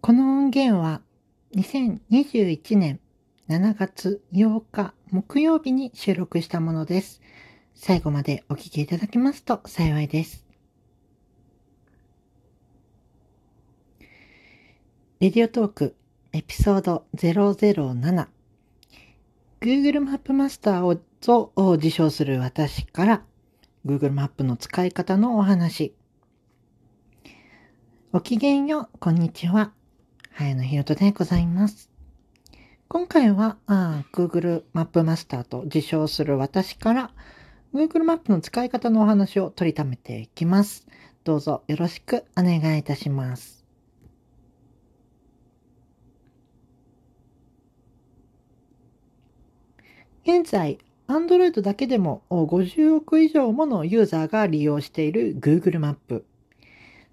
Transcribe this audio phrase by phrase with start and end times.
[0.00, 1.02] この音源は
[1.56, 3.00] 2021年
[3.48, 7.20] 7月8日木曜日に収録したものです。
[7.74, 10.46] 最後までお聞きいただけますと幸いです。
[15.18, 15.96] レディオトーク
[16.32, 18.28] エピソード007
[19.60, 21.00] Google マップマスター
[21.56, 23.22] を自称する私から
[23.84, 25.92] Google マップの使い方のお話。
[28.12, 29.72] ごきげんよう、こんにちは。
[30.38, 31.90] 早野ひろとでございます。
[32.86, 37.10] 今回はあ Google マップマスターと自称する私から
[37.74, 40.86] Google マップの使い方のお話を取りためていきます。
[41.24, 43.64] どうぞよろしくお願いいたします。
[50.22, 50.78] 現在、
[51.08, 56.24] Android だけでも50億以上ものユーザーが利用している Google マップ。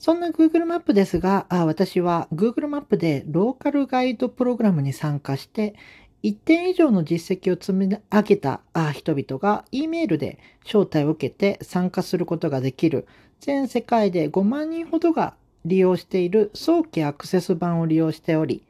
[0.06, 5.74] そんな Google マップですが、あ私は Google マップでローカルガイドプログラムに参加して、
[6.22, 8.62] 一点以上の実績を積み上げた
[8.94, 13.08] 人々が E メールで招待を受けて参加することができる。
[13.40, 15.34] 全世界で5万人ほどが
[15.66, 18.62] 利用している早期アクセス版を利用しており、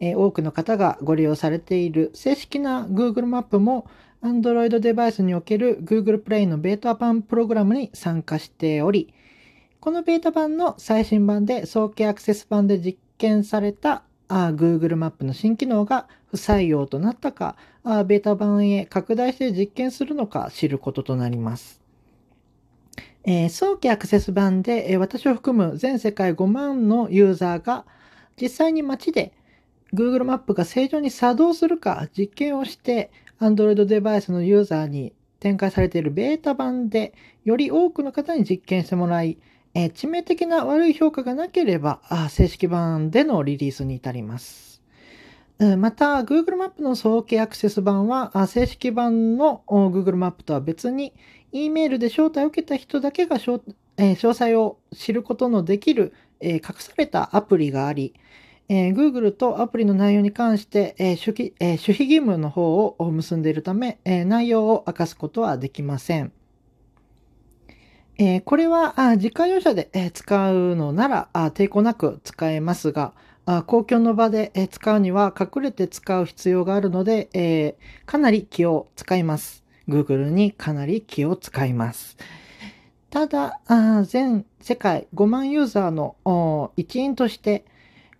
[0.00, 3.86] 多くの方がご利用されている正式な Google マップも
[4.22, 9.12] Android デバイスにおける Google Play のベータ版プログラムに参加しており、
[9.80, 21.80] このベータ版の最新版で早期アクセス版で実験されたあ Google マップの新機能が不採用となったかあ、ベータ版へ拡大して実験するのか知ることとなります。
[23.24, 27.84] えー、早期アクセス版で、えー、私を含む全世界5万のユーザーが
[28.40, 29.32] 実際に街で
[29.92, 39.38] Google マップが正常に作動するか実験をして Android デバイスのユーザーに展開されているベータ版でより多くの方に実験してもらい、
[39.74, 44.82] えー、致命的な悪い評価がなければあ正式版でのリリースに至ります。
[45.76, 51.12] また、Google マップの早期アクセス版は正式版の Google マップとは別に
[51.50, 53.60] E メールで招待を受けた人だけが詳
[53.98, 58.14] 細を知ることのできる隠されたアプリがあり、
[58.68, 66.30] Google とアプリの内容に関して守秘義務の方を結んでいるため内容を明かすことはできません。
[68.18, 73.12] えこれはあ自家用車でえ使うのならあ抵抗なく使えますが、
[73.46, 77.74] あ公共の場でえ使うには隠れて使う必要があるので、えー、
[78.06, 79.64] かなり気を使います。
[79.88, 82.16] Google にかなり気を使います。
[83.10, 87.64] ただ、あ全世界5万ユーザーの一員として、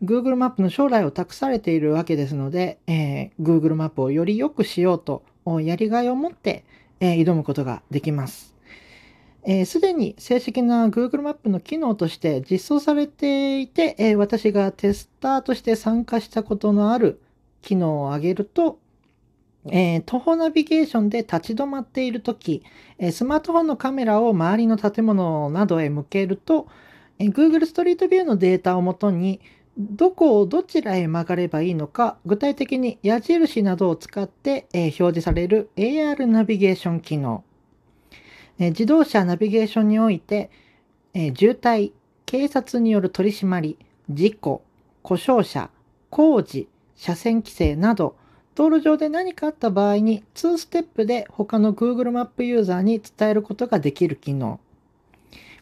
[0.03, 5.25] Google マップの将来を託されているわけですので、えー、Google マップをより良くしようと、
[5.60, 6.64] やりがいを持って、
[7.00, 8.57] え、挑むことができます。
[9.64, 17.20] すで、に正式な Google マップの機能として実装されていて、えー、私がテスターとして参加したことのある
[17.62, 18.78] 機能を挙げると、
[19.66, 22.62] えー、徒歩ナビゲーションで立ち止まっているとき、
[22.98, 26.69] え、スマートフォンのカメラを周りの建物などへ向けると、
[27.19, 29.41] え、Google ストリートビューのデータをもとに、
[29.78, 37.44] どこをどちらへ曲がればいいのか、具体的に矢印などを使って、え表示される AR ナビゲーション機能。
[38.58, 40.50] え自動車ナビゲーションにおいて、
[41.14, 41.92] え渋滞、
[42.26, 43.78] 警察による取り締まり、
[44.10, 44.62] 事故、
[45.02, 45.70] 故障車、
[46.10, 48.16] 工事、車線規制など、
[48.54, 54.58] 道路上で何かあった場合に2ステップで他の Google マップユーザーに伝えることができる機能。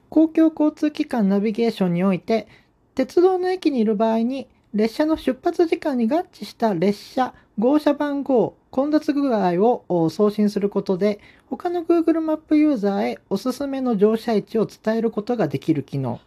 [0.08, 2.48] 公共交通機関ナビゲーションにおいて、
[2.94, 9.54] 鉄道の駅にいる場合に、列車の出発時間に合致した列車、号車番号、混雑具合
[9.88, 16.20] を送信することで、他の Google マップユーザーへおすすめの乗車位置を伝えることができる機能。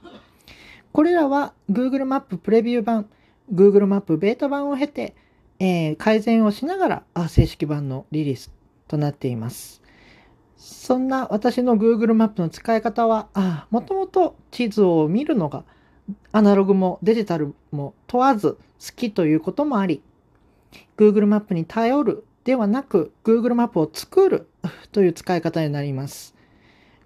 [0.92, 3.08] これらは Google マッププレビュー版、
[3.54, 5.14] Google マップベータ版を経て、
[5.60, 8.52] えー、改善をしながら正式版のリリース
[8.88, 9.84] となっています。
[10.58, 13.28] そんな私の Google マップの使い方は、
[13.70, 15.66] もともと地図を見るのが
[16.32, 18.60] アナログもデジタルも問わず好
[18.96, 20.02] きということもあり、
[20.98, 24.48] Google マップに頼るではなく Google マップを作る
[24.92, 26.36] という使い方になります。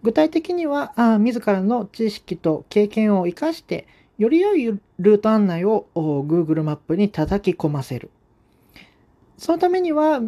[0.02, 3.88] 具体的にはあ自らの知識と経験を生かして
[4.18, 8.10] より良いルート案内を Google マップに叩き込ませる。
[9.38, 10.22] そのためには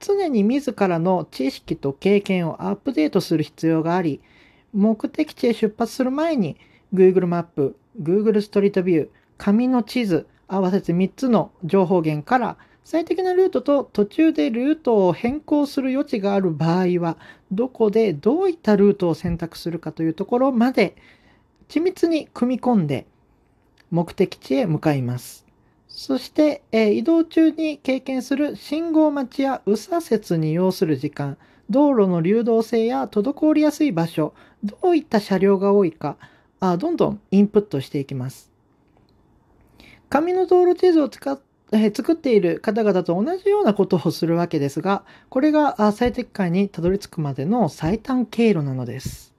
[0.00, 4.20] 常に自らの知識と経験をアップデートする必要があり、
[4.72, 6.56] 目的地へ出発する前に
[6.92, 17.16] Google マップ、Google ストリートビュー、紙の地図、合わせて3つの情報源から最適なルートと途中でルートを変更する余地がある場合は、
[17.52, 20.96] どこでどういったルートを選択するかというところまで
[21.68, 23.06] 緻密に組み込んで
[23.90, 25.46] 目的地へ向かいます。
[25.86, 31.36] そして、え移動中に経験する信号待ちや右左折に要する時間、
[31.70, 34.34] 道路の流動性や滞りやすい場所、
[34.64, 36.16] どういった車両が多いか、
[36.60, 38.50] あどんどんインプットしていきます。
[40.08, 49.32] 紙の道路地図を使ってえ作っている方々と同じようなことをするわけですが、これが最適解にたどり着くまでの最短経路なのです。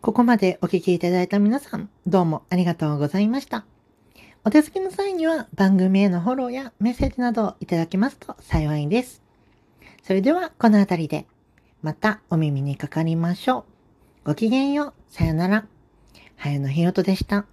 [0.00, 3.66] ここまでお聞きいただいた皆さん、どうもありがとうございました。
[4.44, 9.22] お手すきの際には番組へのフォローやメッセージなどをいただけますと幸いです。
[10.02, 11.26] それではこの辺りで
[11.82, 13.64] またお耳にかかりましょ
[14.24, 14.28] う。
[14.28, 14.92] ごきげんよう。
[15.08, 15.73] さよなら。
[16.36, 17.46] はやのひろとでした。